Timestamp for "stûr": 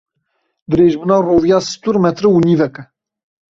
1.69-1.95